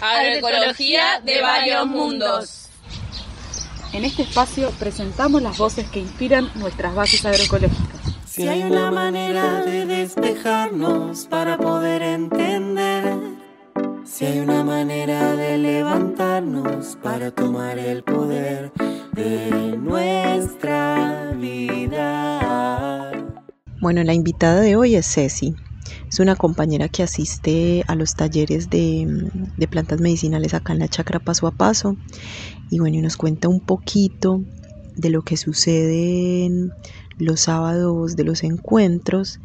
[0.00, 2.68] Agroecología de varios mundos.
[3.92, 8.00] En este espacio presentamos las voces que inspiran nuestras bases agroecológicas.
[8.26, 13.16] Si hay una manera de despejarnos para poder entender,
[14.04, 18.72] si hay una manera de levantarnos para tomar el poder
[19.12, 23.12] de nuestra vida.
[23.80, 25.54] Bueno, la invitada de hoy es Ceci.
[26.08, 30.88] Es una compañera que asiste a los talleres de, de, plantas medicinales acá en la
[30.88, 31.96] chacra paso a paso.
[32.70, 34.42] Y bueno, y nos cuenta un poquito
[34.96, 36.50] de lo que sucede
[37.18, 39.40] los sábados de los encuentros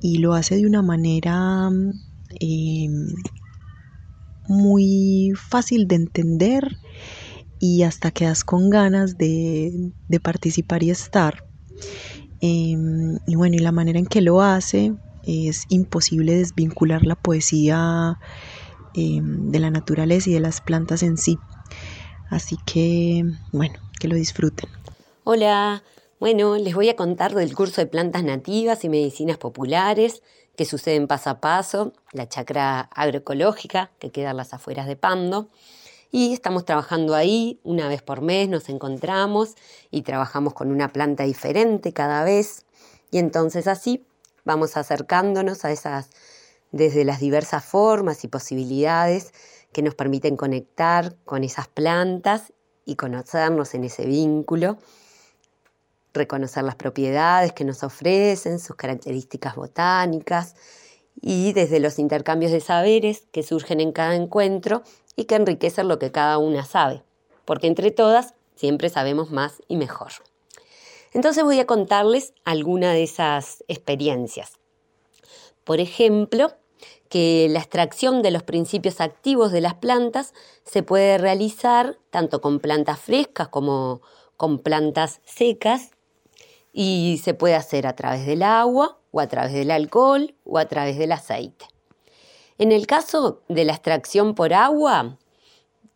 [0.00, 1.70] y lo hace de una manera
[2.40, 2.88] eh,
[4.48, 6.78] muy fácil de entender
[7.58, 11.46] y hasta quedas con ganas de, de participar y estar.
[12.40, 12.76] Eh,
[13.26, 14.92] y bueno, y la manera en que lo hace
[15.26, 18.18] es imposible desvincular la poesía
[18.94, 21.38] eh, de la naturaleza y de las plantas en sí.
[22.30, 24.68] Así que, bueno, que lo disfruten.
[25.24, 25.82] Hola,
[26.20, 30.22] bueno, les voy a contar del curso de plantas nativas y medicinas populares
[30.56, 34.96] que sucede en paso a paso, la chacra agroecológica que queda a las afueras de
[34.96, 35.48] Pando.
[36.12, 39.54] Y estamos trabajando ahí, una vez por mes nos encontramos
[39.90, 42.64] y trabajamos con una planta diferente cada vez.
[43.10, 44.04] Y entonces así
[44.44, 46.10] vamos acercándonos a esas,
[46.72, 49.32] desde las diversas formas y posibilidades
[49.72, 52.52] que nos permiten conectar con esas plantas
[52.84, 54.78] y conocernos en ese vínculo,
[56.12, 60.54] reconocer las propiedades que nos ofrecen, sus características botánicas
[61.20, 64.82] y desde los intercambios de saberes que surgen en cada encuentro
[65.16, 67.02] y que enriquecen lo que cada una sabe,
[67.44, 70.12] porque entre todas siempre sabemos más y mejor.
[71.14, 74.58] Entonces voy a contarles alguna de esas experiencias.
[75.62, 76.52] Por ejemplo,
[77.08, 82.58] que la extracción de los principios activos de las plantas se puede realizar tanto con
[82.58, 84.02] plantas frescas como
[84.36, 85.92] con plantas secas
[86.72, 90.66] y se puede hacer a través del agua o a través del alcohol o a
[90.66, 91.66] través del aceite.
[92.58, 95.18] En el caso de la extracción por agua,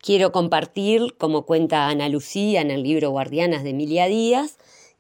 [0.00, 4.58] quiero compartir, como cuenta Ana Lucía en el libro Guardianas de Emilia Díaz,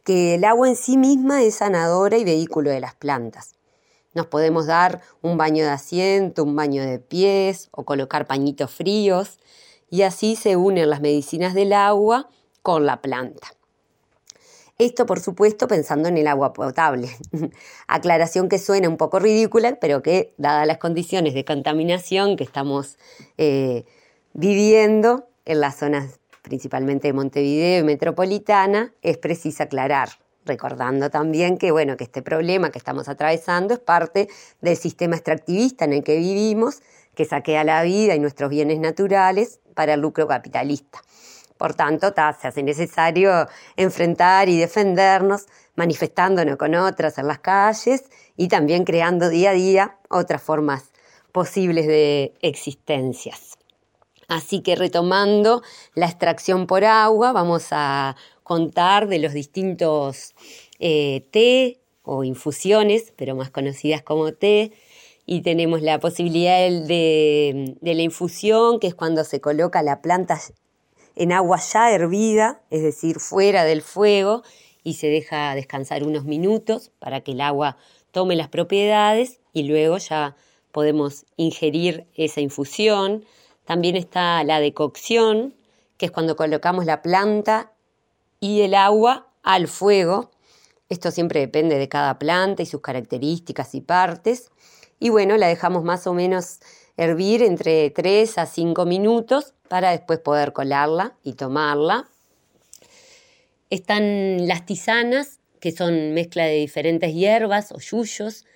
[0.08, 3.56] que el agua en sí misma es sanadora y vehículo de las plantas.
[4.14, 9.38] Nos podemos dar un baño de asiento, un baño de pies o colocar pañitos fríos
[9.90, 12.30] y así se unen las medicinas del agua
[12.62, 13.48] con la planta.
[14.78, 17.10] Esto, por supuesto, pensando en el agua potable.
[17.86, 22.96] Aclaración que suena un poco ridícula, pero que, dadas las condiciones de contaminación que estamos
[23.36, 23.84] eh,
[24.32, 26.18] viviendo en las zonas
[26.48, 30.08] principalmente de Montevideo y metropolitana, es preciso aclarar,
[30.46, 34.28] recordando también que, bueno, que este problema que estamos atravesando es parte
[34.62, 36.80] del sistema extractivista en el que vivimos,
[37.14, 41.00] que saquea la vida y nuestros bienes naturales para el lucro capitalista.
[41.58, 48.04] Por tanto, se hace necesario enfrentar y defendernos, manifestándonos con otras en las calles
[48.36, 50.84] y también creando día a día otras formas
[51.32, 53.57] posibles de existencias.
[54.28, 55.62] Así que retomando
[55.94, 60.34] la extracción por agua, vamos a contar de los distintos
[60.78, 64.72] eh, té o infusiones, pero más conocidas como té,
[65.26, 70.40] y tenemos la posibilidad de, de, la infusión, que es cuando se coloca la planta
[71.16, 74.42] en agua ya hervida, es decir, fuera del fuego,
[74.84, 77.76] y se deja descansar unos minutos para que el agua
[78.12, 80.36] tome las propiedades y luego ya
[80.72, 83.24] podemos ingerir esa infusión.
[83.68, 85.54] También está la decocción,
[85.98, 87.70] que es cuando colocamos la planta
[88.40, 90.30] y el agua al fuego.
[90.88, 94.50] Esto siempre depende de cada planta y sus características y partes.
[94.98, 96.60] Y bueno, la dejamos más o menos
[96.96, 102.08] hervir entre 3 a 5 minutos para después poder colarla y tomarla.
[103.68, 108.46] Están las tisanas, que son mezcla de diferentes hierbas o yuyos,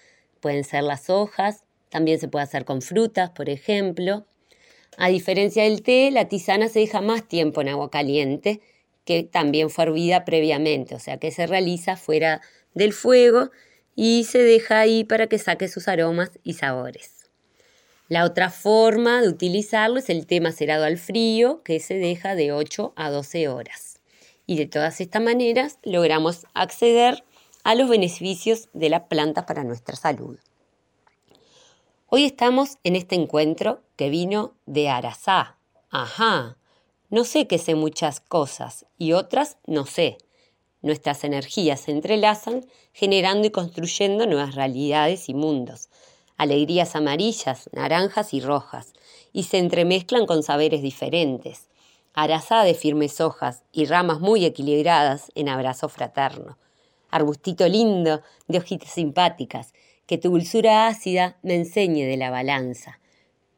[0.41, 4.25] pueden ser las hojas, también se puede hacer con frutas, por ejemplo.
[4.99, 8.61] A diferencia del té, la tisana se deja más tiempo en agua caliente,
[9.05, 12.41] que también fue hervida previamente, o sea que se realiza fuera
[12.75, 13.51] del fuego
[13.97, 17.23] y se deja ahí para que saque sus aromas y sabores.
[18.09, 22.53] La otra forma de utilizarlo es el té macerado al frío, que se deja de
[22.53, 24.01] 8 a 12 horas.
[24.47, 27.25] Y de todas estas maneras logramos acceder
[27.65, 30.39] a los beneficios de las plantas para nuestra salud.
[32.15, 35.57] Hoy estamos en este encuentro que vino de Arasá.
[35.89, 36.59] Ajá,
[37.09, 40.19] no sé que sé muchas cosas y otras no sé.
[40.83, 45.89] Nuestras energías se entrelazan generando y construyendo nuevas realidades y mundos,
[46.37, 48.93] alegrías amarillas, naranjas y rojas,
[49.33, 51.71] y se entremezclan con saberes diferentes,
[52.13, 56.59] Arasá de firmes hojas y ramas muy equilibradas en abrazo fraterno,
[57.11, 59.73] arbustito lindo de hojitas simpáticas,
[60.07, 62.99] que tu dulzura ácida me enseñe de la balanza.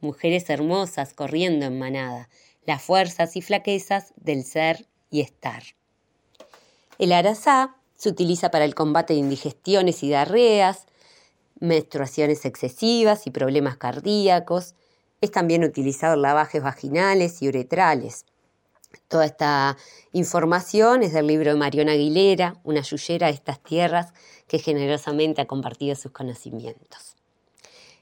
[0.01, 2.29] Mujeres hermosas corriendo en manada,
[2.67, 5.63] las fuerzas y flaquezas del ser y estar.
[6.99, 10.87] El arasá se utiliza para el combate de indigestiones y diarreas,
[11.61, 14.75] menstruaciones excesivas y problemas cardíacos.
[15.21, 18.27] Es también utilizado en lavajes vaginales y uretrales.
[19.09, 19.77] Toda esta
[20.13, 24.13] información es del libro de Mariona Aguilera, una yuyera de estas tierras
[24.49, 27.17] que generosamente ha compartido sus conocimientos.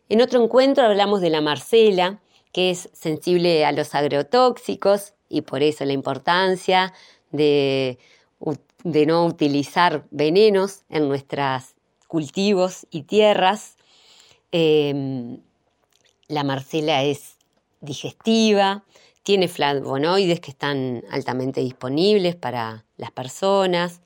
[0.09, 2.21] En otro encuentro hablamos de la Marcela,
[2.53, 6.93] que es sensible a los agrotóxicos y por eso la importancia
[7.31, 7.99] de,
[8.85, 11.75] no utilizar venenos en nuestros
[12.09, 13.77] cultivos y tierras.
[14.51, 15.39] Em,
[16.29, 17.37] la Marcela es
[17.81, 18.85] digestiva,
[19.23, 24.01] tiene flavonoides que están altamente disponibles para las personas.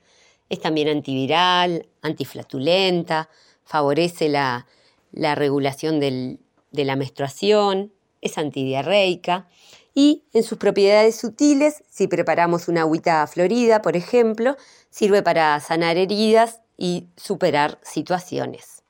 [0.49, 3.29] Es también antiviral, antiflatulenta,
[3.65, 4.67] favorece la,
[5.13, 6.39] regulación de
[6.73, 9.49] la menstruación, es antidiarreica
[9.95, 14.57] y en sus propiedades sutiles, si preparamos una agüita florida, por ejemplo,
[14.91, 18.83] sirve para sanar heridas y superar situaciones.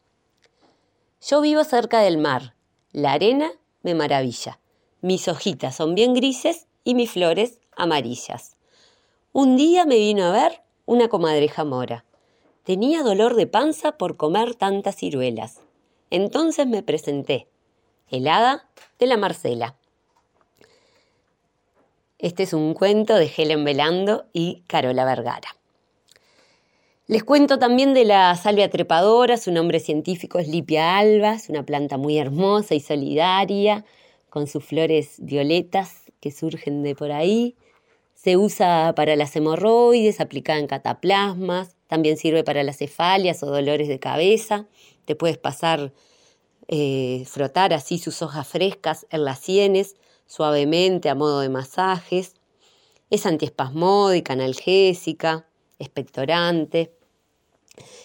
[1.21, 2.55] Yo vivo cerca del mar.
[2.91, 4.59] La arena me maravilla.
[5.01, 8.57] Mis hojitas son bien grises y mis flores amarillas.
[9.33, 12.05] Un día me vino a ver una comadreja mora.
[12.65, 15.61] Tenía dolor de panza por comer tantas ciruelas.
[16.11, 17.49] Entonces me presenté.
[18.09, 18.69] Helada
[18.99, 19.77] de la Marcela.
[22.19, 25.57] Este es un cuento de Helen Velando y Carola Vergara.
[27.09, 31.65] Les cuento también de la salvia trepadora, su nombre científico es Lipia alba, es una
[31.65, 33.85] planta muy hermosa y solidaria,
[34.29, 37.55] con sus flores violetas que surgen de por ahí.
[38.17, 43.89] Se usa para las hemorroides, aplicada en cataplasmas, también sirve para las cefalias o dolores
[43.89, 44.67] de cabeza.
[45.05, 45.93] Te puedes pasar,
[46.67, 49.97] eh, frotar así sus hojas frescas en las sienes,
[50.27, 52.35] suavemente a modo de masajes.
[53.11, 55.47] Es antiespasmódica, analgésica,
[55.79, 56.93] expectorante.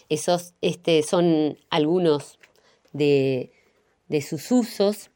[0.10, 2.38] Esos este, son algunos
[2.92, 3.54] de,
[4.10, 5.10] de sus usos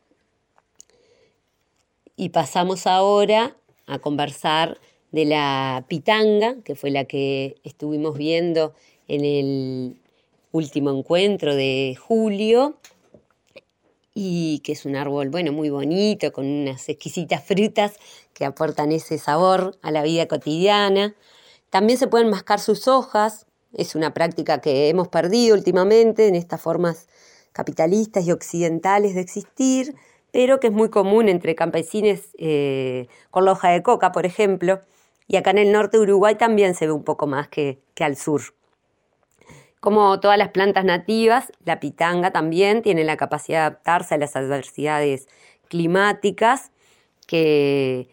[2.15, 4.79] y pasamos ahora a conversar
[5.11, 8.73] de la pitanga, que fue la que estuvimos viendo
[9.07, 9.97] en el
[10.51, 12.77] último encuentro de julio,
[14.13, 17.93] y que es un árbol, bueno, muy bonito, con unas exquisitas frutas
[18.33, 21.13] que aportan ese sabor a la vida cotidiana.
[21.69, 26.61] También se pueden mascar sus hojas, es una práctica que hemos perdido últimamente en estas
[26.61, 27.07] formas
[27.51, 29.95] capitalistas y occidentales de existir,
[30.35, 34.81] pero que es muy común entre campesines eh, con la hoja de coca, por ejemplo,
[35.29, 38.17] y acá en el norte de Uruguay también se ve un poco más que, al
[38.17, 38.41] sur.
[39.79, 44.35] Como todas las plantas nativas, la pitanga también tiene la capacidad de adaptarse a las
[44.35, 45.29] adversidades
[45.69, 46.73] climáticas,
[47.27, 48.09] que,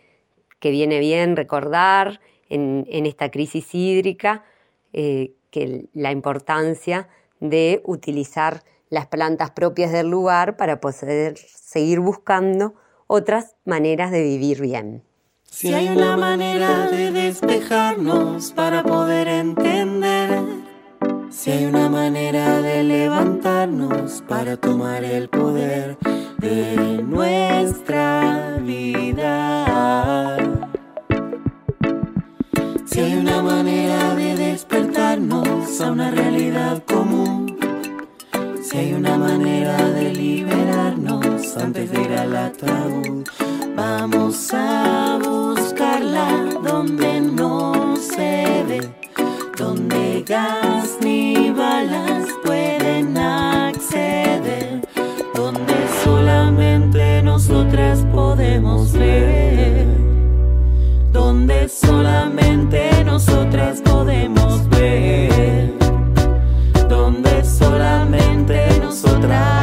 [0.60, 4.44] viene bien recordar en, esta crisis hídrica
[4.92, 7.08] eh, que la importancia
[7.40, 8.62] de utilizar
[8.92, 12.74] las plantas propias del lugar para poder seguir buscando
[13.06, 15.02] otras maneras de vivir bien.
[15.44, 20.42] Si hay una manera de despejarnos para poder entender,
[21.30, 25.96] si hay una manera de levantarnos para tomar el poder
[26.36, 30.36] de nuestra vida,
[32.84, 34.11] si hay una manera
[41.62, 43.24] antes de ir al ataúd,
[43.76, 48.92] vamos a buscarla donde no se ve,
[49.56, 54.82] donde gas ni balas pueden acceder,
[55.34, 59.86] donde solamente nosotras podemos ver,
[61.12, 65.72] donde solamente nosotras podemos ver.
[66.88, 69.61] Donde solamente nosotras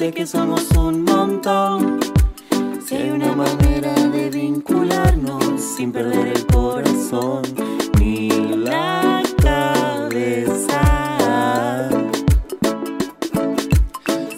[0.00, 2.00] de que somos un montón.
[2.86, 7.42] Si hay una manera de vincularnos sin perder el corazón
[7.98, 10.80] ni la cabeza.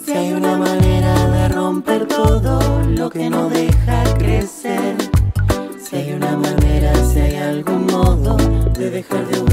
[0.03, 4.97] Si hay una manera de romper todo lo que no deja crecer.
[5.81, 8.35] Si hay una manera, si hay algún modo
[8.77, 9.52] de dejar de